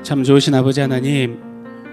[0.00, 1.40] 참 좋으신 아버지 하나님,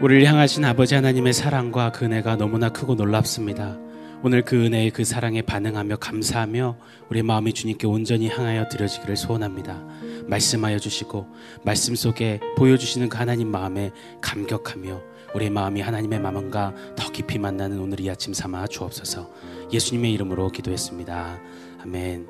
[0.01, 3.77] 우리를 향하신 아버지 하나님의 사랑과 그 은혜가 너무나 크고 놀랍습니다.
[4.23, 6.77] 오늘 그 은혜의 그 사랑에 반응하며 감사하며
[7.09, 9.85] 우리 마음이 주님께 온전히 향하여 드려지기를 소원합니다.
[10.27, 11.27] 말씀하여 주시고
[11.63, 13.91] 말씀 속에 보여주시는 그 하나님 마음에
[14.21, 15.01] 감격하며
[15.35, 19.29] 우리 마음이 하나님의 마음과 더 깊이 만나는 오늘 이 아침 삼아 주옵소서.
[19.71, 21.39] 예수님의 이름으로 기도했습니다.
[21.83, 22.27] 아멘.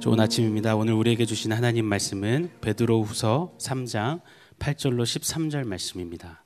[0.00, 0.76] 좋은 아침입니다.
[0.76, 4.20] 오늘 우리에게 주신 하나님 말씀은 베드로후서 3장
[4.58, 6.44] 8절로 13절 말씀입니다.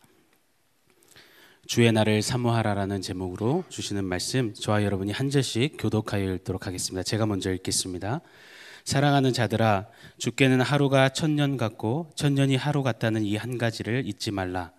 [1.66, 7.02] 주의 날을 사모하라라는 제목으로 주시는 말씀 저와 여러분이 한 절씩 교독하여 읽도록 하겠습니다.
[7.02, 8.20] 제가 먼저 읽겠습니다.
[8.84, 9.86] 사랑하는 자들아
[10.18, 14.72] 주께는 하루가 천년 같고 천년이 하루 같다는 이 한 가지를 잊지 말라.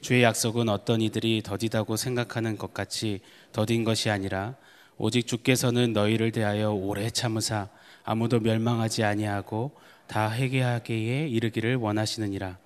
[0.00, 3.20] 주의 약속은 어떤 이들이 더디다고 생각하는 것 같이
[3.52, 4.54] 더딘 것이 아니라
[4.98, 7.68] 오직 주께서는 너희를 대하여 오래 참으사
[8.04, 9.72] 아무도 멸망하지 아니하고
[10.06, 12.58] 다 회개하기에 이르기를 원하시느니라.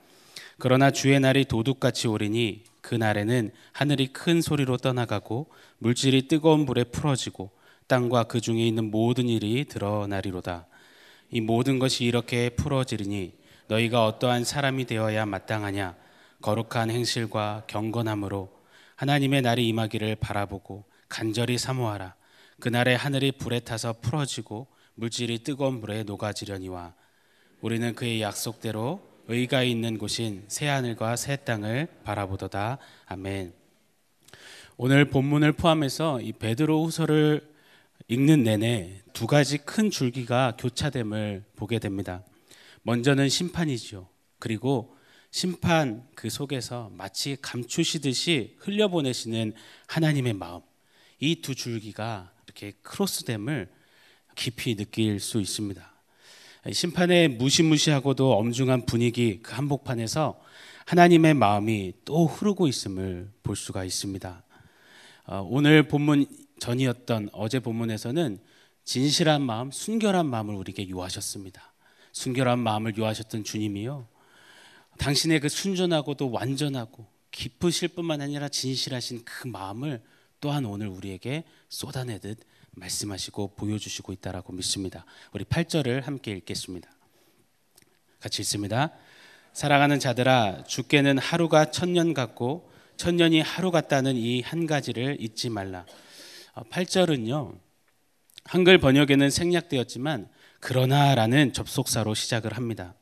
[0.58, 7.50] 그러나 주의 날이 도둑같이 오리니 그 날에는 하늘이 큰 소리로 떠나가고 물질이 뜨거운 불에 풀어지고
[7.86, 10.66] 땅과 그 중에 있는 모든 일이 드러나리로다.
[11.30, 13.34] 이 모든 것이 이렇게 풀어지리니
[13.68, 15.94] 너희가 어떠한 사람이 되어야 마땅하냐?
[16.40, 18.50] 거룩한 행실과 경건함으로
[18.96, 22.14] 하나님의 날이 임하기를 바라보고 간절히 사모하라.
[22.60, 26.94] 그날에 하늘이 불에 타서 풀어지고 물질이 뜨거운 불에 녹아지려니와
[27.60, 32.78] 우리는 그의 약속대로 의가 있는 곳인 새 하늘과 새 땅을 바라보도다.
[33.06, 33.52] 아멘.
[34.76, 37.52] 오늘 본문을 포함해서 이 베드로 후서를
[38.06, 42.22] 읽는 내내 두 가지 큰 줄기가 교차됨을 보게 됩니다.
[42.82, 44.08] 먼저는 심판이지요.
[44.38, 44.96] 그리고
[45.32, 49.52] 심판 그 속에서 마치 감추시듯이 흘려보내시는
[49.88, 50.60] 하나님의 마음.
[51.18, 53.68] 이 두 줄기가 이렇게 크로스됨을
[54.36, 55.97] 깊이 느낄 수 있습니다.
[56.72, 60.38] 심판의 무시무시하고도 엄중한 분위기 그 한복판에서
[60.86, 64.42] 하나님의 마음이 또 흐르고 있음을 볼 수가 있습니다.
[65.26, 66.26] 어, 오늘 본문
[66.58, 68.38] 전이었던 어제 본문에서는
[68.84, 71.74] 진실한 마음, 순결한 마음을 우리에게 요하셨습니다.
[72.12, 74.08] 순결한 마음을 요하셨던 주님이요.
[74.98, 80.02] 당신의 그 순전하고도 완전하고 깊으실 뿐만 아니라 진실하신 그 마음을
[80.40, 82.38] 또한 오늘 우리에게 쏟아내듯
[82.78, 85.04] 말씀하시고 보여주시고 있다라고 믿습니다.
[85.32, 86.90] 우리 8절을 함께 읽겠습니다.
[88.20, 88.92] 같이 읽습니다.
[89.52, 95.86] 사랑하는 자들아 주께는 하루가 천년 같고 천년이 하루 같다는 이 한 가지를 잊지 말라.
[96.54, 97.32] 8절은요.
[97.32, 97.60] 어,
[98.44, 100.28] 한글 번역에는 생략되었지만
[100.60, 102.94] 그러나라는 접속사로 시작을 합니다.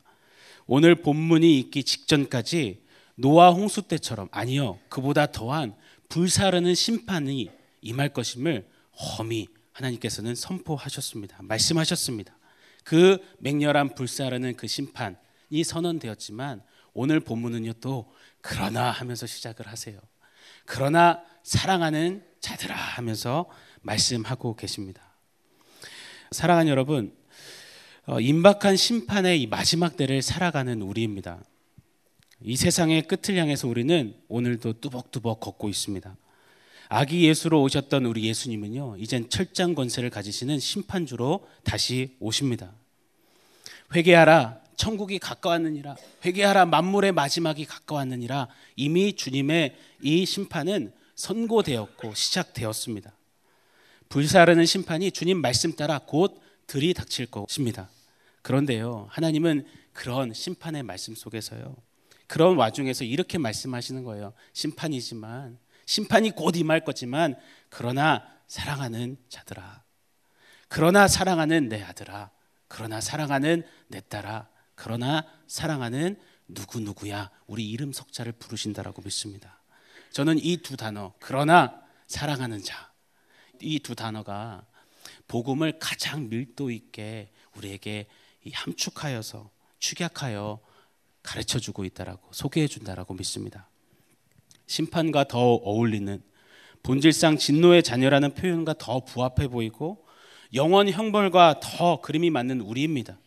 [0.67, 2.83] 오늘 본문이 있기 직전까지
[3.15, 4.77] 노아 홍수 때처럼 아니요.
[4.89, 5.75] 그보다 더한
[6.09, 7.49] 불사르는 심판이
[7.81, 11.37] 임할 것임을 험히 하나님께서는 선포하셨습니다.
[11.41, 12.35] 말씀하셨습니다.
[12.83, 18.11] 그 맹렬한 불사르는 그 심판이 선언되었지만 오늘 본문은요 또
[18.41, 19.99] 그러나 하면서 시작을 하세요.
[20.65, 23.49] 그러나 사랑하는 자들아 하면서
[23.81, 25.01] 말씀하고 계십니다.
[26.31, 27.15] 사랑하는 여러분,
[28.05, 31.41] 어, 임박한 심판의 이 마지막 때를 살아가는 우리입니다.
[32.41, 36.15] 이 세상의 끝을 향해서 우리는 오늘도 뚜벅뚜벅 걷고 있습니다.
[36.89, 42.71] 아기 예수로 오셨던 우리 예수님은요, 이젠 철장 권세를 가지시는 심판주로 다시 오십니다.
[43.93, 45.95] 회개하라, 천국이 가까웠느니라.
[46.23, 48.47] 회개하라, 만물의 마지막이 가까웠느니라.
[48.75, 53.11] 이미 주님의 이 심판은 선고되었고 시작되었습니다.
[54.09, 57.89] 불사르는 심판이 주님 말씀 따라 곧 들이닥칠 것입니다.
[58.43, 61.75] 그런데요, 하나님은 그런 심판의 말씀 속에서요,
[62.27, 64.33] 그런 와중에서 이렇게 말씀하시는 거예요.
[64.53, 67.35] 심판이지만 심판이 곧 임할 거지만
[67.69, 69.83] 그러나 사랑하는 자들아
[70.67, 72.29] 그러나 사랑하는 내 아들아
[72.67, 79.59] 그러나 사랑하는 내 딸아 그러나 사랑하는 누구누구야 우리 이름 석자를 부르신다라고 믿습니다.
[80.11, 82.91] 저는 이 두 단어 그러나 사랑하는 자
[83.61, 84.65] 이 두 단어가
[85.27, 88.07] 복음을 가장 밀도 있게 우리에게
[88.53, 89.49] 함축하여서
[89.79, 90.59] 축약하여
[91.23, 93.67] 가르쳐 주고 있다라고 소개해 준다라고 믿습니다.
[94.67, 96.21] 심판과 더 어울리는
[96.83, 100.05] 본질상 진노의 자녀라는 표현과 더 부합해 보이고
[100.53, 103.17] 영원 형벌과 더 그림이 맞는 우리입니다.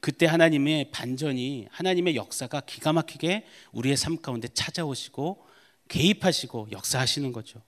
[0.00, 5.46] 그때 하나님의 반전이 하나님의 역사가 기가 막히게 우리의 삶 가운데 찾아오시고
[5.88, 7.62] 개입하시고 역사하시는 거죠.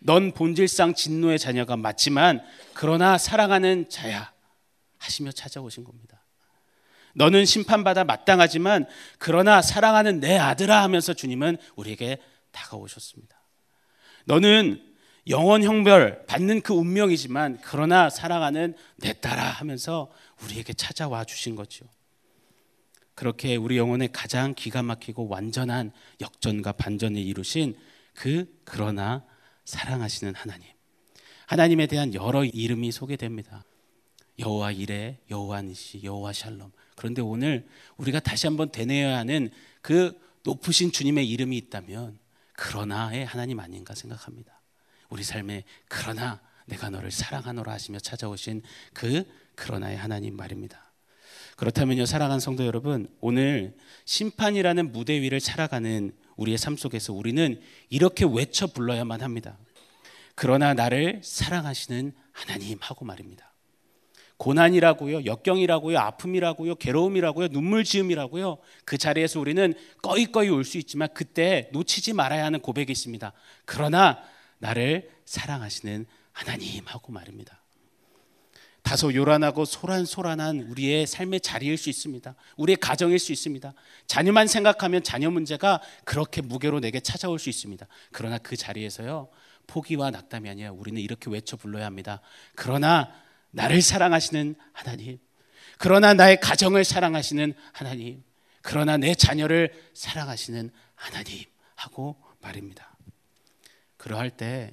[0.00, 2.42] 넌 본질상 진노의 자녀가 맞지만
[2.74, 4.32] 그러나 사랑하는 자야
[4.98, 6.22] 하시며 찾아오신 겁니다.
[7.14, 8.86] 너는 심판받아 마땅하지만
[9.18, 12.18] 그러나 사랑하는 내 아들아 하면서 주님은 우리에게
[12.52, 13.36] 다가오셨습니다.
[14.24, 14.82] 너는
[15.28, 20.10] 영원 형벌 받는 그 운명이지만 그러나 사랑하는 내 딸아 하면서
[20.42, 21.86] 우리에게 찾아와 주신 거죠.
[23.14, 27.76] 그렇게 우리 영혼에 가장 기가 막히고 완전한 역전과 반전을 이루신
[28.14, 29.24] 그 그러나
[29.64, 30.68] 사랑하시는 하나님.
[31.46, 33.64] 하나님에 대한 여러 이름이 소개됩니다.
[34.38, 36.70] 여호와 이레, 여호와 니시, 여호와 샬롬.
[36.94, 37.66] 그런데 오늘
[37.96, 39.50] 우리가 다시 한번 되뇌어야 하는
[39.82, 42.18] 그 높으신 주님의 이름이 있다면
[42.58, 44.60] 그러나의 하나님 아닌가 생각합니다.
[45.10, 48.62] 우리 삶에 그러나 내가 너를 사랑하노라 하시며 찾아오신
[48.92, 49.22] 그
[49.54, 50.90] 그러나의 하나님 말입니다.
[51.56, 53.76] 그렇다면요, 사랑하는 성도 여러분, 오늘
[54.06, 57.60] 심판이라는 무대 위를 살아가는 우리의 삶 속에서 우리는
[57.90, 59.56] 이렇게 외쳐 불러야만 합니다.
[60.34, 63.47] 그러나 나를 사랑하시는 하나님 하고 말입니다.
[64.38, 68.58] 고난이라고요, 역경이라고요, 아픔이라고요, 괴로움이라고요, 눈물 지음이라고요.
[68.84, 73.32] 그 자리에서 우리는 꺼이꺼이 울수 있지만 그때 놓치지 말아야 하는 고백이 있습니다.
[73.64, 74.22] 그러나
[74.58, 77.62] 나를 사랑하시는 하나님 하고 말입니다.
[78.82, 82.34] 다소 요란하고 소란소란한 우리의 삶의 자리일 수 있습니다.
[82.56, 83.74] 우리의 가정일 수 있습니다.
[84.06, 87.86] 자녀만 생각하면 자녀 문제가 그렇게 무게로 내게 찾아올 수 있습니다.
[88.12, 89.28] 그러나 그 자리에서요,
[89.66, 92.22] 포기와 낙담이 아니라 우리는 이렇게 외쳐 불러야 합니다.
[92.54, 93.12] 그러나
[93.50, 95.18] 나를 사랑하시는 하나님,
[95.78, 98.22] 그러나 나의 가정을 사랑하시는 하나님,
[98.62, 102.96] 그러나 내 자녀를 사랑하시는 하나님 하고 말입니다.
[103.96, 104.72] 그러할 때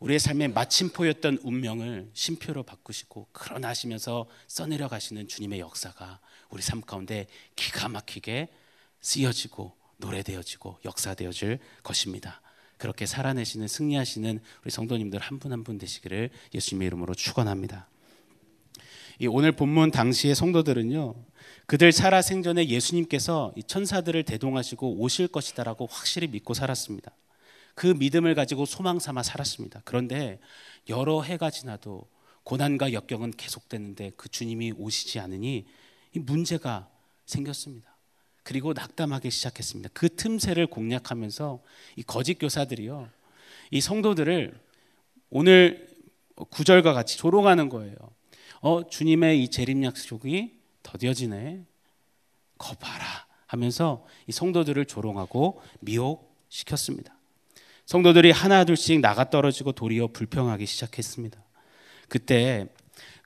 [0.00, 7.26] 우리의 삶의 마침표였던 운명을 쉼표로 바꾸시고 그러나 하시면서 써내려 가시는 주님의 역사가 우리 삶 가운데
[7.54, 8.48] 기가 막히게
[9.00, 12.40] 쓰여지고 노래되어지고 역사되어질 것입니다.
[12.78, 17.86] 그렇게 살아내시는 승리하시는 우리 성도님들 한 분 한분 되시기를 예수님의 이름으로 축원합니다.
[19.20, 21.14] 이 오늘 본문 당시의 성도들은요.
[21.66, 27.12] 그들 살아 생전에 예수님께서 천사들을 대동하시고 오실 것이다라고 확실히 믿고 살았습니다.
[27.74, 29.82] 그 믿음을 가지고 소망 삼아 살았습니다.
[29.84, 30.40] 그런데
[30.88, 32.08] 여러 해가 지나도
[32.44, 35.66] 고난과 역경은 계속되는데 그 주님이 오시지 않으니
[36.14, 36.88] 이 문제가
[37.26, 37.94] 생겼습니다.
[38.42, 39.90] 그리고 낙담하기 시작했습니다.
[39.92, 41.62] 그 틈새를 공략하면서
[41.96, 43.10] 이 거짓 교사들이요.
[43.70, 44.58] 이 성도들을
[45.28, 45.90] 오늘
[46.36, 47.94] 구절과 같이 조롱하는 거예요.
[48.60, 51.64] 어, 주님의 이 재림 약속이 더뎌지네.
[52.58, 53.04] 거 봐라
[53.46, 57.14] 하면서 이 성도들을 조롱하고 미혹시켰습니다.
[57.86, 61.42] 성도들이 하나 둘씩 나가 떨어지고 도리어 불평하기 시작했습니다.
[62.08, 62.68] 그때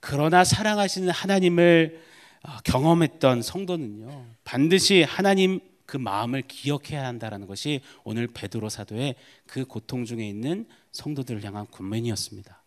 [0.00, 2.00] 그러나 사랑하시는 하나님을
[2.42, 9.16] 어, 경험했던 성도는요 반드시 하나님 그 마음을 기억해야 한다라는 것이 오늘 베드로 사도의
[9.46, 12.63] 그 고통 중에 있는 성도들을 향한 군면이었습니다.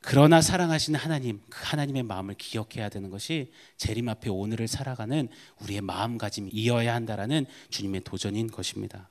[0.00, 5.28] 그러나 사랑하시는 하나님, 그 하나님의 마음을 기억해야 되는 것이 재림 앞에 오늘을 살아가는
[5.60, 9.10] 우리의 마음가짐이어야 한다라는 주님의 도전인 것입니다.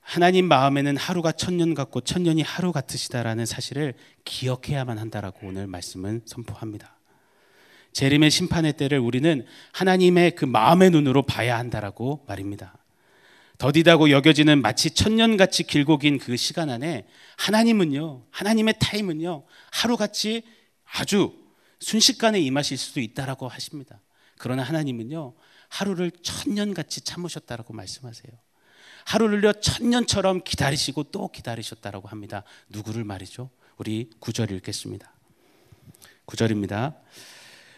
[0.00, 3.94] 하나님 마음에는 하루가 천년 같고 천년이 하루 같으시다라는 사실을
[4.24, 6.98] 기억해야만 한다라고 오늘 말씀은 선포합니다.
[7.92, 12.76] 재림의 심판의 때를 우리는 하나님의 그 마음의 눈으로 봐야 한다라고 말입니다.
[13.58, 17.06] 더디다고 여겨지는 마치 천년같이 길고 긴 그 시간 안에
[17.38, 20.42] 하나님은요, 하나님의 타임은요, 하루같이
[20.92, 21.34] 아주
[21.80, 24.00] 순식간에 임하실 수도 있다라고 하십니다.
[24.38, 25.34] 그러나 하나님은요,
[25.68, 28.32] 하루를 천년같이 참으셨다라고 말씀하세요.
[29.06, 32.42] 하루를요 천년처럼 기다리시고 또 기다리셨다라고 합니다.
[32.68, 33.50] 누구를 말이죠?
[33.76, 35.12] 우리 구절 읽겠습니다.
[36.24, 36.96] 구절입니다.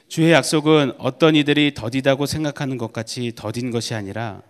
[0.08, 4.43] 주의 약속은 어떤 이들이 더디다고 생각하는 것 같이 더딘 것이 아니라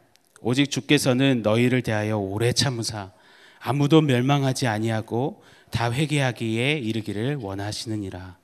[0.48, 3.10] 오직 주께서는 너희를 대하여 오래 참으사
[3.58, 8.38] 아무도 멸망하지 아니하고 다 회개하기에 이르기를 원하시느니라.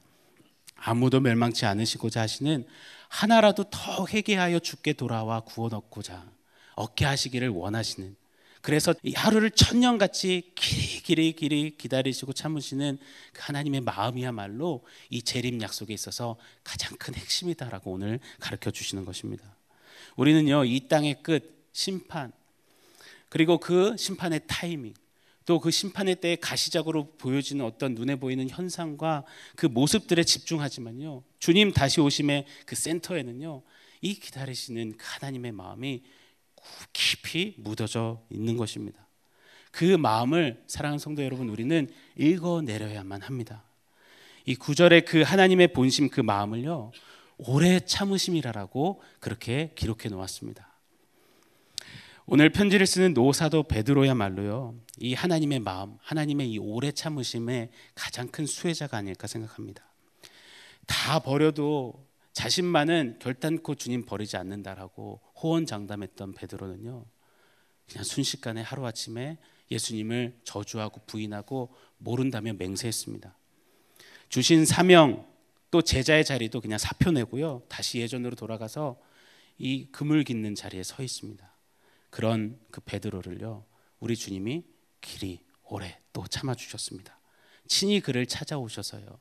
[0.74, 2.66] 아무도 멸망치 않으시고자 하시는
[3.06, 6.28] 하나라도 더 회개하여 주께 돌아와 구원 얻고자
[6.74, 8.16] 얻게 하시기를 원하시는
[8.62, 12.98] 그래서 하루를 천년같이 길이 길이 길이 기다리시고 참으시는
[13.32, 19.44] 그 하나님의 마음이야말로 이 재림 약속에 있어서 가장 큰 핵심이다라고 오늘 가르쳐 주시는 것입니다.
[20.16, 22.32] 우리는요 이 땅의 끝 심판
[23.28, 24.94] 그리고 그 심판의 타이밍
[25.44, 29.24] 또 그 심판의 때에 가시적으로 보여지는 어떤 눈에 보이는 현상과
[29.56, 33.62] 그 모습들에 집중하지만요 주님 다시 오심의 그 센터에는요
[34.00, 36.02] 이 기다리시는 그 하나님의 마음이
[36.92, 39.06] 깊이 묻어져 있는 것입니다.
[39.70, 43.64] 그 마음을 사랑하는 성도 여러분 우리는 읽어내려야만 합니다.
[44.44, 46.92] 이 구절의 그 하나님의 본심 그 마음을요
[47.38, 50.71] 오래 참으심이라고 그렇게 기록해 놓았습니다.
[52.26, 58.96] 오늘 편지를 쓰는 노사도 베드로야말로요 이 하나님의 마음, 하나님의 이 오래 참으심의 가장 큰 수혜자가
[58.96, 59.84] 아닐까 생각합니다.
[60.86, 67.04] 다 버려도 자신만은 결단코 주님 버리지 않는다라고 호언장담했던 베드로는요.
[67.88, 69.38] 그냥 순식간에 하루아침에
[69.70, 73.36] 예수님을 저주하고 부인하고 모른다며 맹세했습니다.
[74.28, 75.26] 주신 사명,
[75.70, 77.62] 또 제자의 자리도 그냥 사표 내고요.
[77.68, 78.98] 다시 예전으로 돌아가서
[79.58, 81.51] 이 금을 깃는 자리에 서 있습니다.
[82.12, 83.64] 그런 그 베드로를요.
[83.98, 84.64] 우리 주님이
[85.00, 87.18] 길이 오래 또 참아 주셨습니다.
[87.66, 89.18] 친히 그를 찾아오셔서요.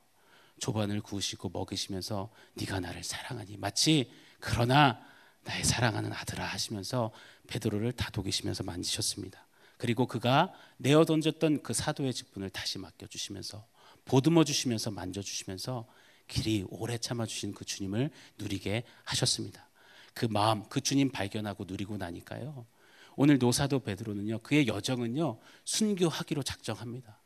[0.60, 5.02] 조반을 구우시고 먹이시면서 네가 나를 사랑하니 마치 그러나
[5.46, 7.14] 나의 사랑하는 아들아 하시면서
[7.48, 9.48] 베드로를 다독이시면서 만지셨습니다.
[9.78, 13.66] 그리고 그가 내어 던졌던 그 사도의 직분을 다시 맡겨 주시면서
[14.04, 15.88] 보듬어 주시면서 만져 주시면서
[16.28, 19.70] 길이 오래 참아 주신 그 주님을 누리게 하셨습니다.
[20.14, 22.66] 그 마음 그 주님 발견하고 누리고 나니까요.
[23.16, 24.40] 오늘 노사도 베드로는요.
[24.40, 25.40] 그의 여정은요.
[25.66, 27.22] 순교하기로 작정합니다.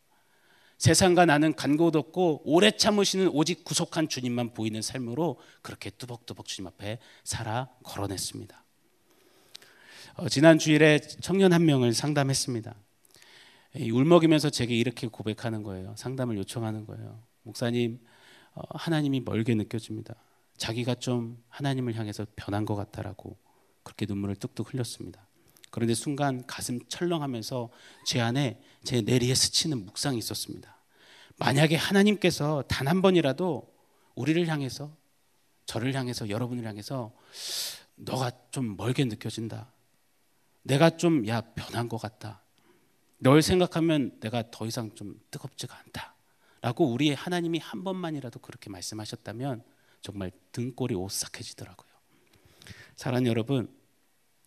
[0.77, 6.99] 세상과 나는 간곳 없고 오래 참으시는 오직 구속한 주님만 보이는 삶으로 그렇게 뚜벅뚜벅 주님 앞에
[7.23, 8.63] 살아 걸어냈습니다.
[10.17, 12.75] 어, 지난 주일에 청년 한 명을 상담했습니다.
[13.91, 15.93] 울먹이면서 제게 이렇게 고백하는 거예요.
[15.97, 17.21] 상담을 요청하는 거예요.
[17.43, 17.99] 목사님,
[18.53, 20.15] 어, 하나님이 멀게 느껴집니다.
[20.57, 23.37] 자기가 좀 하나님을 향해서 변한 것 같다라고
[23.83, 25.24] 그렇게 눈물을 뚝뚝 흘렸습니다.
[25.75, 27.69] 그런데 순간 가슴 철렁하면서
[28.05, 30.73] 제 안에 제 내리에 스치는 묵상이 있었습니다.
[31.35, 33.69] 만약에 하나님께서 단 한 번이라도
[34.15, 34.95] 우리를 향해서
[35.65, 37.11] 저를 향해서 여러분을 향해서
[37.95, 39.69] 너가 좀 멀게 느껴진다.
[40.63, 42.41] 내가 좀 야 변한 것 같다.
[43.17, 46.15] 널 생각하면 내가 더 이상 좀 뜨겁지가 않다.
[46.61, 49.61] 라고 우리 하나님이 한 번만이라도 그렇게 말씀하셨다면
[50.01, 51.91] 정말 등골이 오싹해지더라고요.
[52.95, 53.77] 사랑하는 여러분,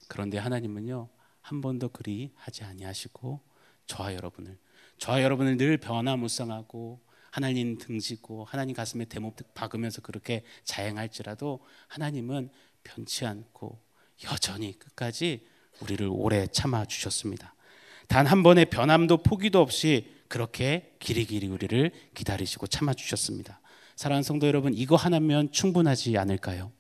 [0.09, 1.11] 그런데 하나님은요
[1.49, 3.41] 한 번도 그리 하지 아니하시고
[3.87, 4.59] 저와 여러분을
[4.99, 7.01] 저와 여러분을 늘 변화무쌍하고
[7.31, 12.51] 하나님 등지고 하나님 가슴에 대목 박으면서 그렇게 자행할지라도 하나님은
[12.85, 13.81] 변치 않고
[14.25, 15.47] 여전히 끝까지
[15.81, 17.55] 우리를 오래 참아 주셨습니다.
[18.09, 23.61] 단 한 번의 변함도 포기도 없이 그렇게 길이길이 우리를 기다리시고 참아 주셨습니다.
[23.97, 26.73] 사랑하는 성도 여러분, 이거 하나면 충분하지 않을까요?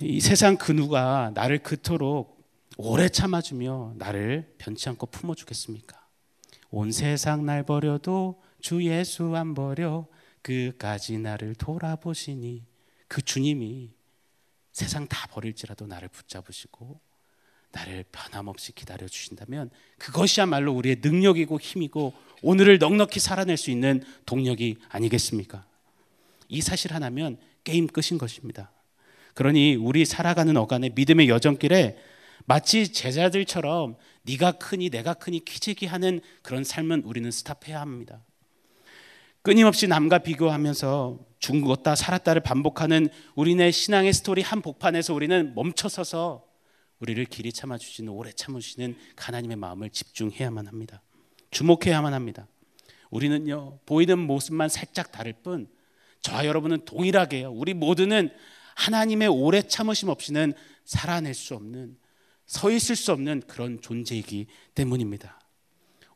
[0.00, 2.42] 이 세상 그 누가 나를 그토록
[2.76, 6.04] 오래 참아주며 나를 변치 않고 품어주겠습니까?
[6.70, 10.06] 온 세상 날 버려도 주 예수 안 버려
[10.42, 12.64] 그까지 나를 돌아보시니
[13.06, 13.92] 그 주님이
[14.72, 17.00] 세상 다 버릴지라도 나를 붙잡으시고
[17.70, 25.64] 나를 변함없이 기다려 주신다면 그것이야말로 우리의 능력이고 힘이고 오늘을 넉넉히 살아낼 수 있는 동력이 아니겠습니까?
[26.48, 28.73] 이 사실 하나면 게임 끝인 것입니다.
[29.34, 31.98] 그러니 우리 살아가는 어간의 믿음의 여정길에
[32.46, 38.24] 마치 제자들처럼 네가 크니 내가 크니 키재기하는 그런 삶은 우리는 스탑해야 합니다.
[39.42, 46.44] 끊임없이 남과 비교하면서 죽었다 살았다를 반복하는 우리네 신앙의 스토리 한 복판에서 우리는 멈춰서서
[47.00, 51.02] 우리를 길이 참아 주시는 오래 참으시는 하나님의 마음을 집중해야만 합니다.
[51.50, 52.46] 주목해야만 합니다.
[53.10, 55.68] 우리는요 보이는 모습만 살짝 다를 뿐
[56.22, 57.52] 저와 여러분은 동일하게요.
[57.52, 58.30] 우리 모두는
[58.76, 60.54] 하나님의 오래 참으심 없이는
[60.84, 61.96] 살아낼 수 없는
[62.46, 65.40] 서 있을 수 없는 그런 존재이기 때문입니다.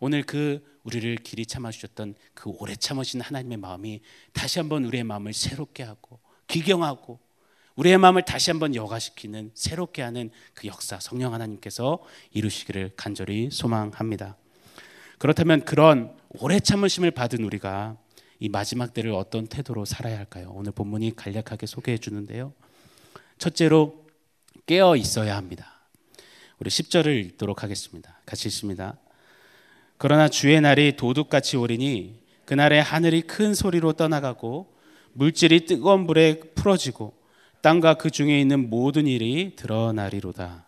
[0.01, 4.01] 오늘 그 우리를 길이 참아 주셨던 그 오래 참으신 하나님의 마음이
[4.33, 7.19] 다시 한번 우리의 마음을 새롭게 하고 기경하고
[7.77, 12.01] 우리의 마음을 다시 한번 여가시키는 새롭게 하는 그 역사 성령 하나님께서
[12.33, 14.37] 이루시기를 간절히 소망합니다.
[15.19, 17.97] 그렇다면 그런 오래 참으심을 받은 우리가
[18.41, 20.53] 이 마지막 때를 어떤 태도로 살아야 할까요?
[20.55, 22.53] 오늘 본문이 간략하게 소개해 주는데요.
[23.39, 24.07] 첫째로
[24.67, 25.81] 깨어 있어야 합니다.
[26.61, 28.21] 우리 10절을 읽도록 하겠습니다.
[28.27, 28.97] 같이 읽습니다.
[29.97, 34.73] 그러나 주의 날이 도둑같이 오리니 그날에 하늘이 큰 소리로 떠나가고
[35.13, 37.15] 물질이 뜨거운 불에 풀어지고
[37.61, 40.65] 땅과 그 중에 있는 모든 일이 드러나리로다.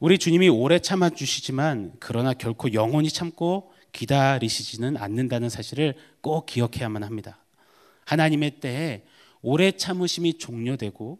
[0.00, 7.38] 우리 주님이 오래 참아 주시지만 그러나 결코 영원히 참고 기다리시지는 않는다는 사실을 꼭 기억해야만 합니다.
[8.04, 9.04] 하나님의 때에
[9.42, 11.18] 오래 참으심이 종료되고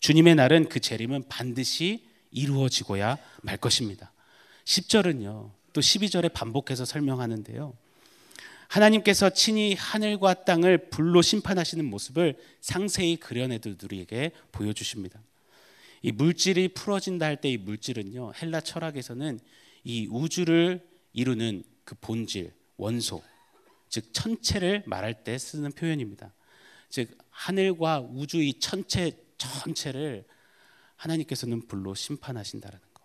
[0.00, 4.12] 주님의 날은 그 재림은 반드시 이루어지고야 말 것입니다.
[4.64, 5.50] 10절은요.
[5.72, 7.74] 또 12절에 반복해서 설명하는데요.
[8.68, 15.20] 하나님께서 친히 하늘과 땅을 불로 심판하시는 모습을 상세히 그려내도 우리에게 보여주십니다.
[16.02, 19.40] 이 물질이 풀어진다 할 때 이 물질은요 헬라 철학에서는
[19.84, 23.20] 이 우주를 이루는 그 본질, 원소,
[23.88, 26.32] 즉 천체를 말할 때 쓰는 표현입니다.
[26.88, 30.24] 즉 하늘과 우주 이 천체 전체를
[30.94, 33.02] 하나님께서는 불로 심판하신다라는 거.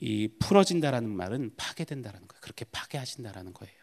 [0.00, 2.40] 이 풀어진다라는 말은 파괴된다라는 거예요.
[2.40, 3.74] 그렇게 파괴하신다라는 거예요.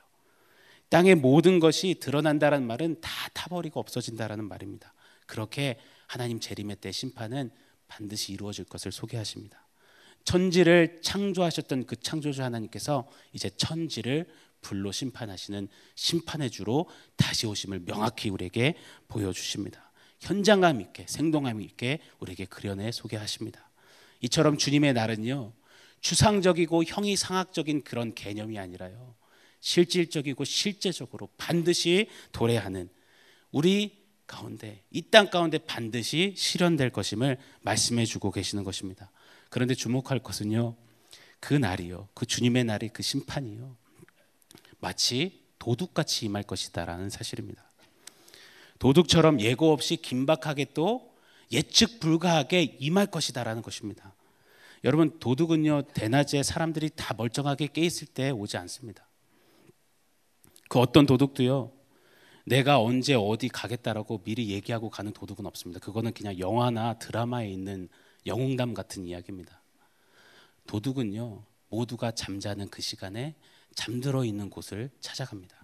[0.89, 4.95] 땅의 모든 것이 드러난다라는 말은 다 타버리고 없어진다라는 말입니다.
[5.27, 7.51] 그렇게 하나님 재림의 때 심판은
[7.87, 9.66] 반드시 이루어질 것을 소개하십니다.
[10.27, 14.27] 천지를 창조하셨던 그 창조주 하나님께서 이제 천지를
[14.59, 18.75] 불로 심판하시는 심판의 주로 다시 오심을 명확히 우리에게
[19.07, 19.89] 보여주십니다.
[20.19, 23.69] 현장감 있게 생동감 있게 우리에게 그려내 소개하십니다.
[24.19, 25.53] 이처럼 주님의 날은요
[26.01, 29.15] 추상적이고 형이상학적인 그런 개념이 아니라요
[29.61, 32.89] 실질적이고 실제적으로 반드시 도래하는
[33.51, 39.09] 우리 가운데 이 땅 가운데 반드시 실현될 것임을 말씀해 주고 계시는 것입니다.
[39.49, 40.75] 그런데 주목할 것은요.
[41.39, 42.09] 그 날이요.
[42.13, 43.75] 그 주님의 날이 그 심판이요.
[44.79, 47.63] 마치 도둑같이 임할 것이다라는 사실입니다.
[48.79, 51.13] 도둑처럼 예고 없이 긴박하게 또
[51.51, 54.13] 예측 불가하게 임할 것이다라는 것입니다.
[54.83, 59.07] 여러분 도둑은요 대낮에 사람들이 다 멀쩡하게 깨 있을 때 오지 않습니다.
[60.69, 61.71] 그 어떤 도둑도요
[62.45, 65.79] 내가 언제 어디 가겠다라고 미리 얘기하고 가는 도둑은 없습니다.
[65.79, 67.89] 그거는 그냥 영화나 드라마에 있는
[68.25, 69.61] 영웅담 같은 이야기입니다.
[70.67, 73.35] 도둑은요, 모두가 잠자는 그 시간에
[73.75, 75.55] 잠들어 있는 곳을 찾아갑니다.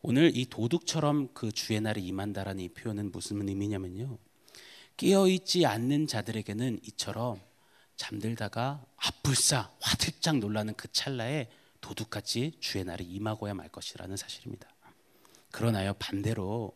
[0.00, 4.18] 오늘 이 도둑처럼 그 주의 날이 임한다라는 이 표현은 무슨 의미냐면요.
[4.96, 7.40] 깨어 있지 않는 자들에게는 이처럼
[7.96, 11.48] 잠들다가 아불싸 화들짝 놀라는 그 찰나에
[11.80, 14.68] 도둑같이 주의 날이 임하고야 말 것이라는 사실입니다.
[15.50, 16.72] 그러나요 반대로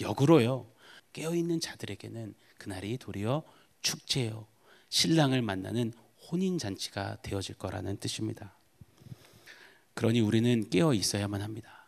[0.00, 0.70] 역으로요
[1.12, 3.42] 깨어 있는 자들에게는 그날이 도리어
[3.82, 4.46] 축제요
[4.88, 5.92] 신랑을 만나는
[6.30, 8.54] 혼인 잔치가 되어질 거라는 뜻입니다.
[9.94, 11.86] 그러니 우리는 깨어 있어야만 합니다.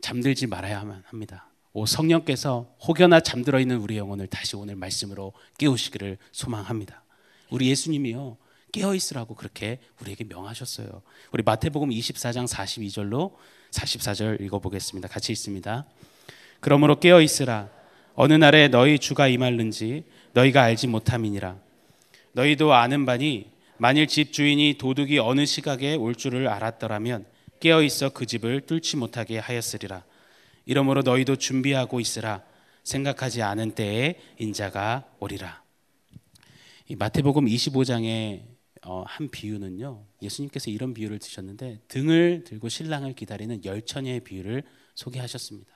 [0.00, 1.50] 잠들지 말아야만 합니다.
[1.72, 7.02] 오 성령께서 혹여나 잠들어 있는 우리 영혼을 다시 오늘 말씀으로 깨우시기를 소망합니다.
[7.50, 8.36] 우리 예수님이요
[8.72, 11.02] 깨어 있으라고 그렇게 우리에게 명하셨어요.
[11.32, 13.34] 우리 마태복음 24장 42절로
[13.70, 15.08] 44절 읽어 보겠습니다.
[15.08, 15.86] 같이 있습니다.
[16.60, 17.70] 그러므로 깨어 있으라.
[18.14, 21.56] 어느 날에 너희 주가 임할는지 너희가 알지 못함이니라.
[22.32, 27.26] 너희도 아는 바니 만일 집 주인이 도둑이 어느 시각에 올 줄을 알았더라면
[27.60, 30.04] 깨어 있어 그 집을 뚫지 못하게 하였으리라.
[30.66, 32.42] 이러므로 너희도 준비하고 있으라.
[32.82, 35.62] 생각하지 않은 때에 인자가 오리라.
[36.98, 38.42] 마태복음 25장에
[38.86, 40.04] 어, 한 비유는요.
[40.20, 44.62] 예수님께서 이런 비유를 드셨는데 등을 들고 신랑을 기다리는 열 처녀의 비유를
[44.94, 45.72] 소개하셨습니다.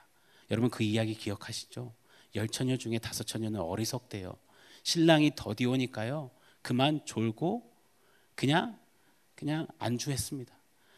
[0.51, 1.93] 여러분 그 이야기 기억하시죠?
[2.35, 4.35] 열 처녀 중에 다섯 처녀는 어리석대요.
[4.83, 6.31] 신랑이 더디 오니까요.
[6.61, 7.71] 그만 졸고
[8.35, 8.77] 그냥
[9.35, 10.53] 그냥 안주했습니다.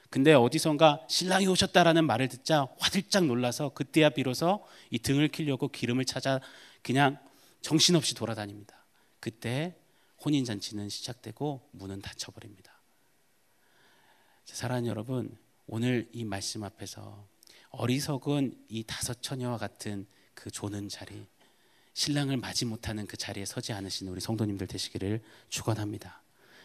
[0.10, 6.42] 근데 어디선가 신랑이 오셨다라는 말을 듣자 화들짝 놀라서 그때야 비로소 이 등을 키려고 기름을 찾아
[6.84, 7.18] 그냥
[7.62, 8.76] 정신없이 돌아다닙니다.
[9.20, 9.76] 그때
[10.24, 12.74] 혼인 잔치는 시작되고 문은 닫혀버립니다.
[14.46, 17.26] 사랑하는 여러분, 오늘 이 말씀 앞에서
[17.70, 21.26] 어리석은 이 다섯 처녀와 같은 그 조는 자리,
[21.94, 26.22] 신랑을 맞이 못하는 그 자리에 서지 않으시는 우리 성도님들 되시기를 축원합니다.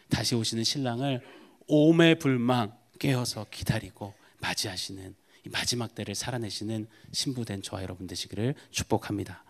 [0.08, 1.20] 다시 오시는 신랑을
[1.66, 9.44] 오매불망 깨어서 기다리고 맞이하시는 이 마지막 때를 살아내시는 신부된 저와 여러분 되시기를 축복합니다.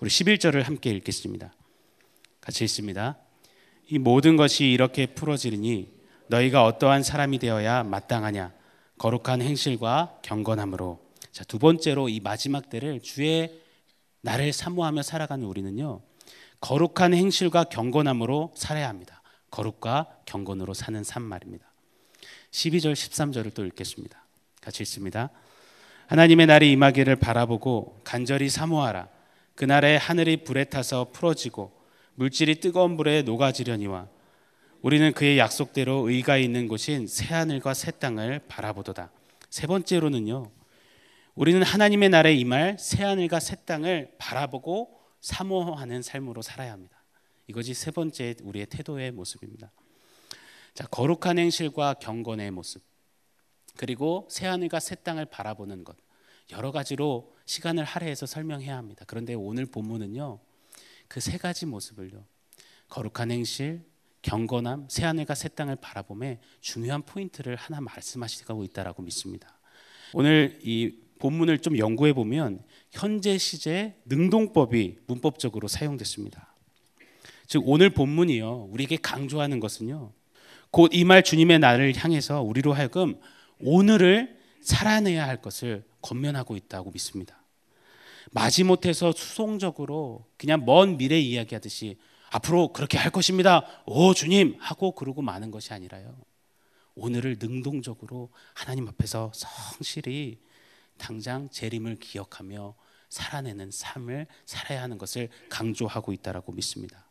[0.00, 1.52] 우리 11절을 함께 읽겠습니다.
[2.40, 3.18] 같이 읽습니다.
[3.88, 5.94] 이 모든 것이 이렇게 풀어지리니
[6.28, 8.52] 너희가 어떠한 사람이 되어야 마땅하냐
[8.98, 13.60] 거룩한 행실과 경건함으로 자, 두 번째로 이 마지막 때를 주의
[14.26, 16.00] 나를 사모하며 살아가는 우리는요.
[16.60, 19.22] 거룩한 행실과 경건함으로 살아야 합니다.
[19.52, 21.64] 거룩과 경건으로 사는 삶 말입니다.
[22.50, 24.20] 12절 13절을 또 읽겠습니다.
[24.60, 25.30] 같이 읽습니다.
[26.08, 29.08] 하나님의 날이 임하기를 바라보고 간절히 사모하라.
[29.54, 31.72] 그날에 하늘이 불에 타서 풀어지고
[32.16, 34.08] 물질이 뜨거운 불에 녹아지려니와
[34.82, 39.10] 우리는 그의 약속대로 의가 있는 곳인 새 하늘과 새 땅을 바라보도다.
[39.50, 40.50] 세 번째로는요.
[41.36, 47.04] 우리는 하나님의 나라에 임할 새 하늘과 새 땅을 바라보고 사모하는 삶으로 살아야 합니다.
[47.46, 49.70] 이것이 세 번째 우리의 태도의 모습입니다.
[50.72, 52.82] 자, 거룩한 행실과 경건의 모습.
[53.76, 55.96] 그리고 새 하늘과 새 땅을 바라보는 것.
[56.52, 59.04] 여러 가지로 시간을 할애해서 설명해야 합니다.
[59.06, 60.40] 그런데 오늘 본문은요.
[61.08, 62.24] 그 세 가지 모습을요.
[62.88, 63.84] 거룩한 행실,
[64.22, 69.58] 경건함, 새 하늘과 새 땅을 바라봄에 중요한 포인트를 하나 말씀하시고 있다라고 믿습니다.
[70.14, 72.62] 오늘 이 본문을 좀 연구해 보면
[72.92, 76.54] 현재 시제 능동법이 문법적으로 사용됐습니다.
[77.48, 80.12] 즉 오늘 본문이요 우리에게 강조하는 것은요
[80.70, 83.18] 곧 이 말 주님의 날을 향해서 우리로 하여금
[83.58, 87.42] 오늘을 살아내야 할 것을 권면하고 있다고 믿습니다.
[88.30, 91.96] 마지못해서 수송적으로 그냥 먼 미래 이야기하듯이
[92.30, 93.66] 앞으로 그렇게 할 것입니다.
[93.86, 96.16] 오 주님 하고 그러고 마는 것이 아니라요.
[96.94, 100.38] 오늘을 능동적으로 하나님 앞에서 성실히
[100.98, 102.74] 당장 재림을 기억하며
[103.08, 107.06] 살아내는 삶을 살아야 하는 것을 강조하고 있다라고 믿습니다.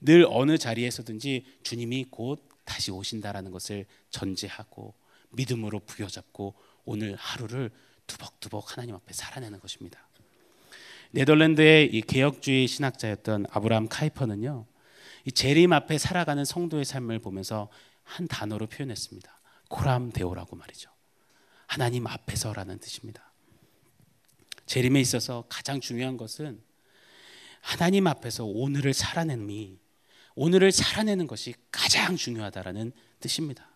[0.00, 4.94] 늘 어느 자리에서든지 주님이 곧 다시 오신다라는 것을 전제하고
[5.30, 6.54] 믿음으로 부여잡고
[6.84, 7.70] 오늘 하루를
[8.06, 10.06] 두벅두벅 하나님 앞에 살아내는 것입니다.
[11.12, 14.66] 네덜란드의 이 개혁주의 신학자였던 아브라함 카이퍼는요.
[15.24, 17.68] 이 재림 앞에 살아가는 성도의 삶을 보면서
[18.04, 19.40] 한 단어로 표현했습니다.
[19.68, 20.90] 코람 데오라고 말이죠.
[21.70, 23.30] 하나님 앞에서라는 뜻입니다.
[24.66, 26.60] 재림에 있어서 가장 중요한 것은
[27.60, 29.78] 하나님 앞에서 오늘을 살아내는
[30.34, 33.68] 오늘을 살아내는 것이 가장 중요하다라는 뜻입니다.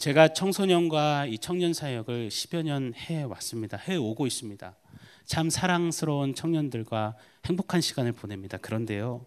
[0.00, 3.76] 제가 청소년과 이 청년 사역을 10여 년 해 왔습니다.
[3.76, 4.74] 해 오고 있습니다.
[5.26, 8.56] 참 사랑스러운 청년들과 행복한 시간을 보냅니다.
[8.56, 9.26] 그런데요.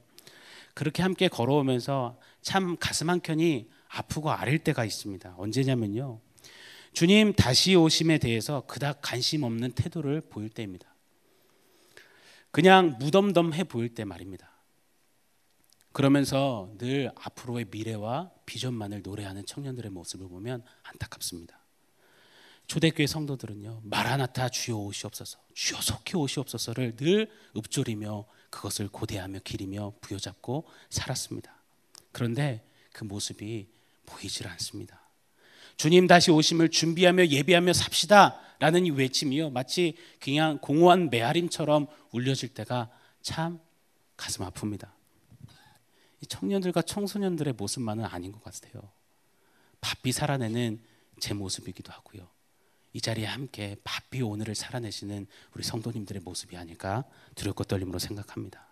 [0.73, 5.35] 그렇게 함께 걸어오면서 참 가슴 한 켠이 아프고 아릴 때가 있습니다.
[5.37, 6.19] 언제냐면요.
[6.93, 10.93] 주님 다시 오심에 대해서 그닥 관심 없는 태도를 보일 때입니다.
[12.51, 14.51] 그냥 무덤덤해 보일 때 말입니다.
[15.93, 21.59] 그러면서 늘 앞으로의 미래와 비전만을 노래하는 청년들의 모습을 보면 안타깝습니다.
[22.67, 31.53] 초대교회 성도들은요 마라나타 주여 오시옵소서 주여 속히 오시옵소서를 늘 읊조리며 그것을 고대하며 기리며 부여잡고 살았습니다.
[32.13, 33.67] 그런데 그 모습이
[34.05, 35.00] 보이질 않습니다.
[35.77, 42.89] 주님 다시 오심을 준비하며 예비하며 삽시다 라는 이 외침이요 마치 그냥 공허한 메아림처럼 울려질 때가
[43.21, 43.59] 참
[44.15, 44.89] 가슴 아픕니다.
[46.27, 48.89] 청년들과 청소년들의 모습만은 아닌 것 같아요.
[49.81, 50.79] 바삐 살아내는
[51.19, 52.27] 제 모습이기도 하고요.
[52.93, 57.05] 이 자리에 함께 바삐 오늘을 살아내시는 우리 성도님들의 모습이 아닐까
[57.35, 58.67] 두렵고 떨림으로 생각합니다.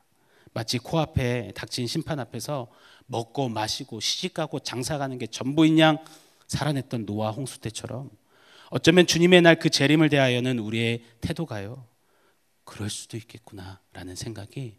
[0.54, 2.68] 마치 코앞에 닥친 심판 앞에서
[3.06, 5.98] 먹고 마시고 시집가고 장사가는 게 전부인 양
[6.50, 8.10] 살아냈던 노아 홍수 때처럼
[8.72, 11.88] 어쩌면 주님의 날 그 재림을 대하여는 우리의 태도가요.
[12.66, 14.78] 그럴 수도 있겠구나라는 생각이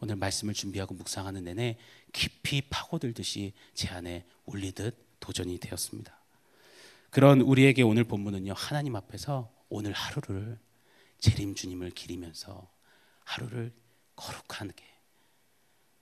[0.00, 1.76] 오늘 말씀을 준비하고 묵상하는 내내
[2.12, 6.16] 깊이 파고들듯이 제 안에 울리듯 도전이 되었습니다.
[7.10, 10.58] 그런 우리에게 오늘 본문은요 하나님 앞에서 오늘 하루를
[11.18, 12.70] 재림 주님을 기리면서
[13.24, 13.72] 하루를
[14.16, 14.84] 거룩하게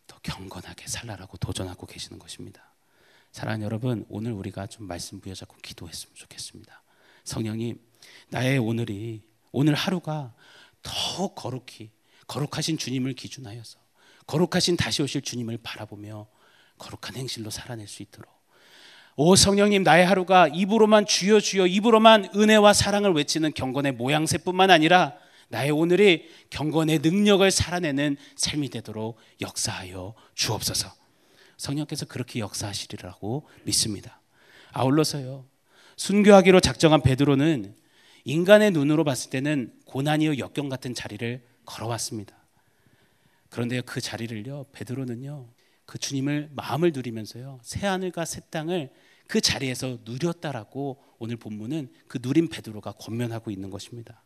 [0.07, 2.70] 더 경건하게 살라라고 도전하고 계시는 것입니다.
[3.33, 6.83] 사랑하는 여러분 오늘 우리가 좀 말씀 부여잡고 기도했으면 좋겠습니다.
[7.25, 7.79] 성령님
[8.29, 10.35] 나의 오늘이 오늘 하루가
[10.83, 11.91] 더 거룩히
[12.27, 13.79] 거룩하신 주님을 기준하여서
[14.27, 16.27] 거룩하신 다시 오실 주님을 바라보며
[16.79, 18.31] 거룩한 행실로 살아낼 수 있도록
[19.17, 25.15] 오 성령님 나의 하루가 입으로만 주여 주여 입으로만 은혜와 사랑을 외치는 경건의 모양새뿐만 아니라
[25.49, 31.00] 나의 오늘이 경건의 능력을 살아내는 삶이 되도록 역사하여 주옵소서.
[31.61, 34.21] 성령께서 그렇게 역사하시리라고 믿습니다.
[34.73, 35.45] 아울러서요.
[35.97, 37.75] 순교하기로 작정한 베드로는
[38.25, 42.35] 인간의 눈으로 봤을 때는 고난이요 역경 같은 자리를 걸어왔습니다.
[43.51, 45.49] 그런데 그 자리를요 베드로는요
[45.85, 48.91] 그 주님을 마음을 누리면서요 새 하늘과 새 땅을
[49.27, 54.23] 그 자리에서 누렸다라고 오늘 본문은 그 누린 베드로가 권면하고 있는 것입니다.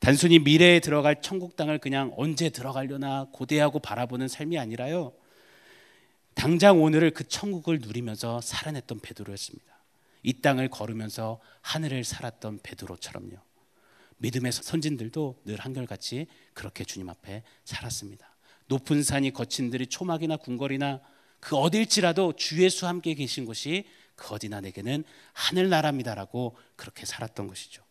[0.00, 5.12] 단순히 미래에 들어갈 천국 땅을 그냥 언제 들어가려나 고대하고 바라보는 삶이 아니라요.
[6.34, 9.70] 당장 오늘을 그 천국을 누리면서 살아냈던 베드로였습니다.
[10.22, 13.36] 이 땅을 걸으면서 하늘을 살았던 베드로처럼요.
[14.18, 18.36] 믿음의 선진들도 늘 한결같이 그렇게 주님 앞에 살았습니다.
[18.66, 21.00] 높은 산이 거친 들이 초막이나 궁궐이나
[21.40, 27.82] 그 어딜지라도 주 예수 함께 계신 곳이 그 어디나 내게는 하늘나라입니다라고 그렇게 살았던 것이죠.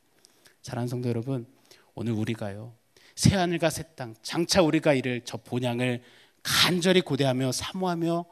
[0.62, 1.47] 사랑하는 성도 여러분,
[1.95, 2.75] 오늘 우리가요
[3.15, 6.04] 새 하늘과 새 땅, 장차 우리가 이를 저 본향을
[6.43, 8.25] 간절히 고대하며 사모하며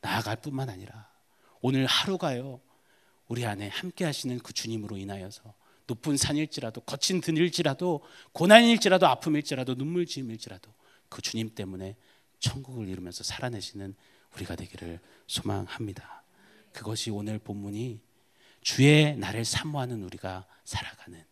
[0.00, 1.08] 나아갈 뿐만 아니라
[1.60, 2.60] 오늘 하루가요
[3.28, 5.54] 우리 안에 함께 하시는 그 주님으로 인하여서
[5.86, 10.72] 높은 산일지라도 거친 들일지라도 고난일지라도 아픔일지라도 눈물지음일지라도
[11.08, 11.96] 그 주님 때문에
[12.40, 13.94] 천국을 이루면서 살아내시는
[14.34, 16.24] 우리가 되기를 소망합니다.
[16.72, 18.00] 그것이 오늘 본문이
[18.62, 21.24] 주의 나를 사모하는 우리가 살아가는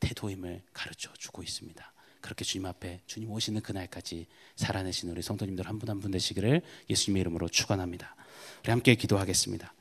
[0.00, 1.93] 태도임을 가르쳐 주고 있습니다.
[2.24, 7.48] 그렇게 주님 앞에 주님 오시는 그날까지 살아내신 우리 성도님들 한분 한 분 되시기를 예수님의 이름으로
[7.50, 8.16] 축원합니다.
[8.62, 9.74] 우리 함께 기도하겠습니다.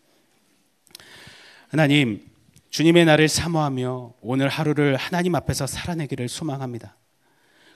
[1.70, 2.30] 하나님
[2.70, 6.98] 주님의 날을 사모하며 오늘 하루를 하나님 앞에서 살아내기를 소망합니다.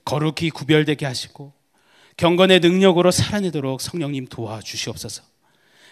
[0.04, 1.54] 거룩히 구별되게 하시고
[2.18, 5.24] 경건의 능력으로 살아내도록 성령님 도와주시옵소서.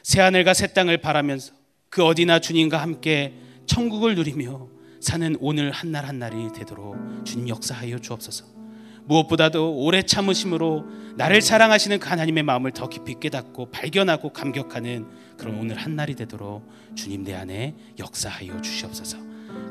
[0.03, 1.53] 새 하늘과 새 땅을 바라면서
[1.89, 3.33] 그 어디나 주님과 함께
[3.67, 4.67] 천국을 누리며
[4.99, 8.64] 사는 오늘 한 날 한날이 되도록 주님 역사하여 주옵소서.
[9.05, 15.05] 무엇보다도 오래 참으심으로 나를 사랑하시는 그 하나님의 마음을 더 깊이 깨닫고 발견하고 감격하는
[15.37, 19.17] 그런 오늘 한 날이 되도록 주님 내 안에 역사하여 주시옵소서.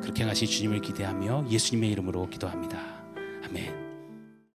[0.00, 2.78] 그렇게 하시 주님을 기대하며 예수님의 이름으로 기도합니다.
[3.46, 3.83] 아멘.